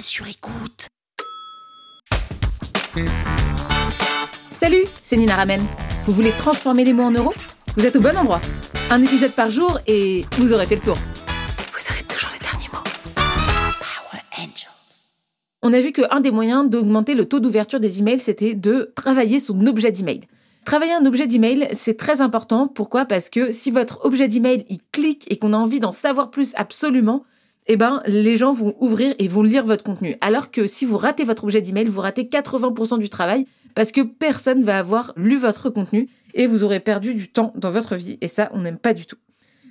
sur 0.00 0.26
écoute. 0.26 0.88
Salut, 4.50 4.84
c'est 5.02 5.16
Nina 5.16 5.34
Ramen. 5.34 5.60
Vous 6.04 6.12
voulez 6.12 6.30
transformer 6.32 6.84
les 6.84 6.92
mots 6.92 7.04
en 7.04 7.10
euros? 7.10 7.32
Vous 7.76 7.86
êtes 7.86 7.96
au 7.96 8.00
bon 8.00 8.16
endroit. 8.16 8.40
Un 8.90 9.02
épisode 9.02 9.32
par 9.32 9.50
jour 9.50 9.78
et 9.86 10.24
vous 10.38 10.52
aurez 10.52 10.66
fait 10.66 10.76
le 10.76 10.82
tour. 10.82 10.96
Vous 10.96 11.92
aurez 11.92 12.02
toujours 12.04 12.30
les 12.32 12.40
derniers 12.40 12.68
mots. 12.72 12.82
Power 13.14 14.22
Angels. 14.38 15.12
On 15.62 15.72
a 15.72 15.80
vu 15.80 15.92
qu'un 15.92 16.20
des 16.20 16.30
moyens 16.30 16.68
d'augmenter 16.68 17.14
le 17.14 17.26
taux 17.26 17.40
d'ouverture 17.40 17.80
des 17.80 18.00
emails, 18.00 18.20
c'était 18.20 18.54
de 18.54 18.92
travailler 18.94 19.38
son 19.40 19.66
objet 19.66 19.90
d'email. 19.90 20.20
Travailler 20.64 20.92
un 20.92 21.06
objet 21.06 21.26
d'email, 21.26 21.68
c'est 21.72 21.96
très 21.96 22.20
important. 22.20 22.68
Pourquoi? 22.68 23.06
Parce 23.06 23.28
que 23.28 23.50
si 23.50 23.70
votre 23.70 24.04
objet 24.04 24.28
d'email, 24.28 24.64
il 24.68 24.78
clique 24.92 25.26
et 25.30 25.38
qu'on 25.38 25.52
a 25.52 25.56
envie 25.58 25.80
d'en 25.80 25.92
savoir 25.92 26.30
plus 26.30 26.52
absolument, 26.56 27.24
eh 27.66 27.76
ben, 27.76 28.02
les 28.06 28.36
gens 28.36 28.52
vont 28.52 28.74
ouvrir 28.80 29.14
et 29.18 29.28
vont 29.28 29.42
lire 29.42 29.64
votre 29.64 29.84
contenu. 29.84 30.16
Alors 30.20 30.50
que 30.50 30.66
si 30.66 30.84
vous 30.84 30.98
ratez 30.98 31.24
votre 31.24 31.44
objet 31.44 31.60
d'email, 31.60 31.86
vous 31.86 32.00
ratez 32.00 32.24
80% 32.24 32.98
du 32.98 33.08
travail 33.08 33.46
parce 33.74 33.90
que 33.90 34.02
personne 34.02 34.62
va 34.62 34.78
avoir 34.78 35.12
lu 35.16 35.36
votre 35.36 35.70
contenu 35.70 36.08
et 36.34 36.46
vous 36.46 36.64
aurez 36.64 36.80
perdu 36.80 37.14
du 37.14 37.28
temps 37.28 37.52
dans 37.56 37.70
votre 37.70 37.96
vie. 37.96 38.18
Et 38.20 38.28
ça, 38.28 38.50
on 38.52 38.60
n'aime 38.60 38.78
pas 38.78 38.92
du 38.92 39.06
tout. 39.06 39.16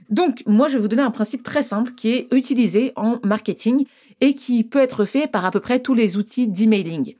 Donc, 0.10 0.44
moi, 0.46 0.68
je 0.68 0.74
vais 0.76 0.82
vous 0.82 0.88
donner 0.88 1.02
un 1.02 1.12
principe 1.12 1.44
très 1.44 1.64
simple 1.64 1.94
qui 1.94 2.10
est 2.10 2.28
utilisé 2.34 2.92
en 2.96 3.20
marketing 3.24 3.86
et 4.22 4.34
qui 4.34 4.64
peut 4.64 4.80
être 4.80 5.06
fait 5.06 5.28
par 5.28 5.46
à 5.46 5.52
peu 5.52 5.60
près 5.60 5.80
tous 5.80 5.94
les 5.94 6.18
outils 6.18 6.48
d'emailing. 6.48 7.16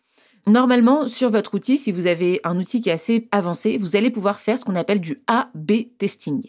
Normalement, 0.45 1.08
sur 1.08 1.30
votre 1.30 1.53
outil, 1.53 1.78
si 1.78 1.92
vous 1.92 2.08
avez 2.08 2.42
un 2.44 2.59
outil 2.59 2.81
qui 2.81 2.90
est 2.90 2.94
assez 2.94 3.30
avancé, 3.31 3.78
vous 3.78 3.95
allez 3.95 4.09
pouvoir 4.09 4.40
faire 4.40 4.59
ce 4.59 4.66
qu'on 4.66 4.76
appelle 4.76 5.00
du 5.00 5.22
A-B 5.28 5.72
testing. 5.98 6.44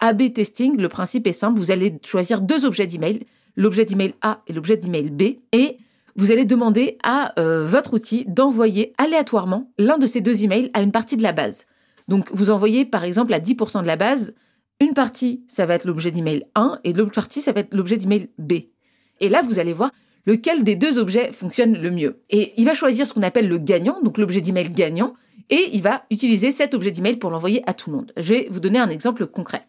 A-B 0.00 0.32
testing, 0.34 0.76
le 0.76 0.88
principe 0.88 1.26
est 1.26 1.32
simple, 1.32 1.58
vous 1.58 1.70
allez 1.70 1.98
choisir 2.04 2.42
deux 2.42 2.66
objets 2.66 2.86
d'email, 2.86 3.20
l'objet 3.58 3.84
d'email 3.84 4.14
A 4.22 4.40
et 4.46 4.54
l'objet 4.54 4.78
d'email 4.78 5.10
B, 5.10 5.22
et 5.52 5.76
vous 6.16 6.30
allez 6.32 6.46
demander 6.46 6.96
à 7.02 7.38
euh, 7.38 7.66
votre 7.66 7.94
outil 7.94 8.24
d'envoyer 8.26 8.94
aléatoirement 8.96 9.70
l'un 9.78 9.98
de 9.98 10.06
ces 10.06 10.20
deux 10.20 10.44
emails 10.44 10.70
à 10.72 10.80
une 10.80 10.92
partie 10.92 11.16
de 11.16 11.22
la 11.22 11.32
base. 11.32 11.66
Donc, 12.06 12.30
vous 12.32 12.50
envoyez 12.50 12.86
par 12.86 13.04
exemple 13.04 13.34
à 13.34 13.40
10% 13.40 13.82
de 13.82 13.86
la 13.86 13.96
base, 13.96 14.34
une 14.80 14.94
partie, 14.94 15.44
ça 15.48 15.66
va 15.66 15.74
être 15.74 15.84
l'objet 15.84 16.10
d'email 16.10 16.46
1 16.54 16.80
et 16.84 16.92
l'autre 16.92 17.12
partie, 17.12 17.40
ça 17.40 17.52
va 17.52 17.60
être 17.60 17.74
l'objet 17.74 17.96
d'email 17.96 18.30
B. 18.38 18.54
Et 19.20 19.28
là, 19.28 19.42
vous 19.42 19.58
allez 19.58 19.72
voir 19.72 19.90
lequel 20.24 20.62
des 20.62 20.76
deux 20.76 20.98
objets 20.98 21.32
fonctionne 21.32 21.76
le 21.76 21.90
mieux. 21.90 22.20
Et 22.30 22.52
il 22.56 22.64
va 22.64 22.74
choisir 22.74 23.06
ce 23.06 23.12
qu'on 23.12 23.22
appelle 23.22 23.48
le 23.48 23.58
gagnant, 23.58 24.00
donc 24.02 24.18
l'objet 24.18 24.40
d'email 24.40 24.70
gagnant, 24.70 25.14
et 25.50 25.70
il 25.72 25.82
va 25.82 26.04
utiliser 26.10 26.52
cet 26.52 26.74
objet 26.74 26.92
d'email 26.92 27.16
pour 27.16 27.30
l'envoyer 27.30 27.62
à 27.66 27.74
tout 27.74 27.90
le 27.90 27.96
monde. 27.96 28.12
Je 28.16 28.34
vais 28.34 28.48
vous 28.50 28.60
donner 28.60 28.78
un 28.78 28.88
exemple 28.88 29.26
concret. 29.26 29.66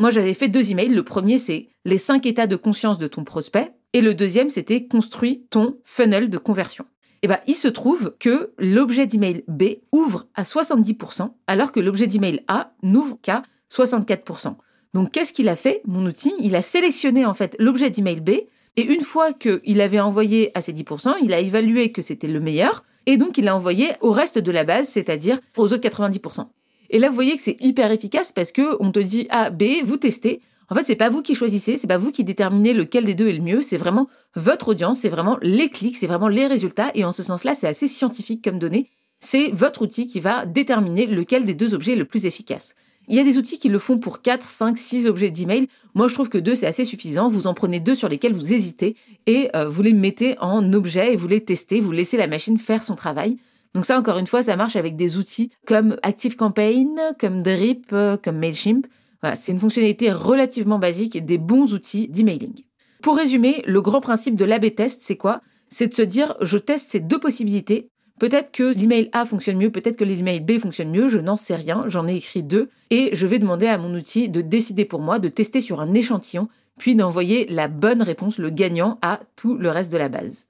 Moi, 0.00 0.08
j'avais 0.10 0.32
fait 0.32 0.48
deux 0.48 0.70
emails. 0.70 0.88
Le 0.88 1.02
premier, 1.02 1.38
c'est 1.38 1.68
les 1.84 1.98
cinq 1.98 2.24
états 2.24 2.46
de 2.46 2.56
conscience 2.56 2.98
de 2.98 3.06
ton 3.06 3.22
prospect. 3.22 3.70
Et 3.92 4.00
le 4.00 4.14
deuxième, 4.14 4.48
c'était 4.48 4.86
construis 4.86 5.46
ton 5.50 5.78
funnel 5.84 6.30
de 6.30 6.38
conversion. 6.38 6.86
Eh 7.20 7.28
ben, 7.28 7.38
il 7.46 7.54
se 7.54 7.68
trouve 7.68 8.14
que 8.18 8.54
l'objet 8.56 9.06
d'email 9.06 9.44
B 9.46 9.64
ouvre 9.92 10.26
à 10.34 10.44
70%, 10.44 11.32
alors 11.46 11.70
que 11.70 11.80
l'objet 11.80 12.06
d'email 12.06 12.40
A 12.48 12.72
n'ouvre 12.82 13.18
qu'à 13.20 13.42
64%. 13.70 14.54
Donc, 14.94 15.10
qu'est-ce 15.12 15.34
qu'il 15.34 15.50
a 15.50 15.56
fait, 15.56 15.82
mon 15.86 16.06
outil? 16.06 16.32
Il 16.40 16.56
a 16.56 16.62
sélectionné, 16.62 17.26
en 17.26 17.34
fait, 17.34 17.54
l'objet 17.58 17.90
d'email 17.90 18.20
B, 18.20 18.30
et 18.76 18.82
une 18.82 19.02
fois 19.02 19.34
qu'il 19.34 19.82
avait 19.82 20.00
envoyé 20.00 20.50
à 20.54 20.62
ces 20.62 20.72
10%, 20.72 21.16
il 21.22 21.34
a 21.34 21.40
évalué 21.40 21.92
que 21.92 22.00
c'était 22.00 22.26
le 22.26 22.40
meilleur, 22.40 22.84
et 23.04 23.18
donc 23.18 23.36
il 23.36 23.44
l'a 23.44 23.54
envoyé 23.54 23.90
au 24.00 24.12
reste 24.12 24.38
de 24.38 24.50
la 24.50 24.64
base, 24.64 24.88
c'est-à-dire 24.88 25.38
aux 25.58 25.74
autres 25.74 25.86
90%. 25.86 26.46
Et 26.90 26.98
là, 26.98 27.08
vous 27.08 27.14
voyez 27.14 27.36
que 27.36 27.42
c'est 27.42 27.56
hyper 27.60 27.90
efficace 27.90 28.32
parce 28.32 28.52
que 28.52 28.76
on 28.80 28.90
te 28.90 29.00
dit 29.00 29.26
A, 29.30 29.50
B, 29.50 29.82
vous 29.82 29.96
testez. 29.96 30.40
En 30.68 30.74
fait, 30.74 30.84
c'est 30.84 30.96
pas 30.96 31.08
vous 31.08 31.22
qui 31.22 31.34
choisissez, 31.34 31.76
c'est 31.76 31.86
pas 31.86 31.98
vous 31.98 32.12
qui 32.12 32.22
déterminez 32.22 32.72
lequel 32.72 33.04
des 33.04 33.14
deux 33.14 33.28
est 33.28 33.32
le 33.32 33.42
mieux, 33.42 33.62
c'est 33.62 33.76
vraiment 33.76 34.08
votre 34.36 34.68
audience, 34.68 35.00
c'est 35.00 35.08
vraiment 35.08 35.36
les 35.42 35.68
clics, 35.68 35.96
c'est 35.96 36.06
vraiment 36.06 36.28
les 36.28 36.46
résultats, 36.46 36.92
et 36.94 37.04
en 37.04 37.10
ce 37.10 37.24
sens-là, 37.24 37.56
c'est 37.56 37.66
assez 37.66 37.88
scientifique 37.88 38.42
comme 38.44 38.58
données. 38.58 38.88
C'est 39.18 39.50
votre 39.52 39.82
outil 39.82 40.06
qui 40.06 40.20
va 40.20 40.46
déterminer 40.46 41.06
lequel 41.06 41.44
des 41.44 41.54
deux 41.54 41.74
objets 41.74 41.92
est 41.92 41.96
le 41.96 42.04
plus 42.04 42.24
efficace. 42.24 42.74
Il 43.08 43.16
y 43.16 43.18
a 43.18 43.24
des 43.24 43.38
outils 43.38 43.58
qui 43.58 43.68
le 43.68 43.80
font 43.80 43.98
pour 43.98 44.22
4, 44.22 44.44
5, 44.44 44.78
6 44.78 45.06
objets 45.08 45.30
d'email. 45.30 45.66
Moi, 45.94 46.06
je 46.06 46.14
trouve 46.14 46.28
que 46.28 46.38
deux, 46.38 46.54
c'est 46.54 46.66
assez 46.66 46.84
suffisant. 46.84 47.28
Vous 47.28 47.48
en 47.48 47.54
prenez 47.54 47.80
deux 47.80 47.96
sur 47.96 48.08
lesquels 48.08 48.32
vous 48.32 48.52
hésitez 48.52 48.94
et 49.26 49.50
euh, 49.56 49.68
vous 49.68 49.82
les 49.82 49.92
mettez 49.92 50.38
en 50.38 50.72
objet 50.72 51.12
et 51.12 51.16
vous 51.16 51.26
les 51.26 51.44
testez, 51.44 51.80
vous 51.80 51.90
laissez 51.90 52.16
la 52.16 52.28
machine 52.28 52.56
faire 52.56 52.84
son 52.84 52.94
travail. 52.94 53.36
Donc 53.74 53.84
ça, 53.84 53.98
encore 53.98 54.18
une 54.18 54.26
fois, 54.26 54.42
ça 54.42 54.56
marche 54.56 54.76
avec 54.76 54.96
des 54.96 55.16
outils 55.18 55.50
comme 55.66 55.96
ActiveCampaign, 56.02 56.98
comme 57.18 57.42
Drip, 57.42 57.86
euh, 57.92 58.16
comme 58.16 58.38
Mailchimp. 58.38 58.86
Voilà, 59.22 59.36
c'est 59.36 59.52
une 59.52 59.60
fonctionnalité 59.60 60.10
relativement 60.10 60.78
basique 60.78 61.24
des 61.24 61.38
bons 61.38 61.74
outils 61.74 62.08
d'emailing. 62.08 62.54
Pour 63.02 63.16
résumer, 63.16 63.62
le 63.66 63.80
grand 63.80 64.00
principe 64.00 64.34
de 64.34 64.44
l'AB 64.44 64.74
test, 64.74 65.00
c'est 65.02 65.16
quoi? 65.16 65.40
C'est 65.68 65.88
de 65.88 65.94
se 65.94 66.02
dire, 66.02 66.34
je 66.40 66.58
teste 66.58 66.90
ces 66.90 67.00
deux 67.00 67.18
possibilités. 67.20 67.90
Peut-être 68.18 68.50
que 68.50 68.74
l'email 68.74 69.08
A 69.12 69.24
fonctionne 69.24 69.56
mieux, 69.56 69.70
peut-être 69.70 69.96
que 69.96 70.04
l'email 70.04 70.40
B 70.40 70.58
fonctionne 70.58 70.90
mieux, 70.90 71.08
je 71.08 71.18
n'en 71.18 71.38
sais 71.38 71.54
rien, 71.54 71.84
j'en 71.86 72.06
ai 72.06 72.16
écrit 72.16 72.42
deux, 72.42 72.68
et 72.90 73.08
je 73.14 73.26
vais 73.26 73.38
demander 73.38 73.66
à 73.66 73.78
mon 73.78 73.94
outil 73.94 74.28
de 74.28 74.42
décider 74.42 74.84
pour 74.84 75.00
moi, 75.00 75.18
de 75.18 75.30
tester 75.30 75.62
sur 75.62 75.80
un 75.80 75.94
échantillon, 75.94 76.48
puis 76.78 76.94
d'envoyer 76.94 77.46
la 77.46 77.68
bonne 77.68 78.02
réponse, 78.02 78.38
le 78.38 78.50
gagnant, 78.50 78.98
à 79.00 79.20
tout 79.36 79.56
le 79.56 79.70
reste 79.70 79.90
de 79.90 79.98
la 79.98 80.10
base. 80.10 80.49